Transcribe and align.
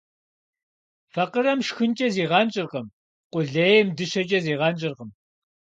Факъырэм 1.13 1.59
шхынкӏэ 1.67 2.07
зигъэнщӏыркъым, 2.15 2.87
къулейм 3.31 3.87
дыщэкӏэ 3.97 4.39
зигъэнщӏыркъым. 4.45 5.09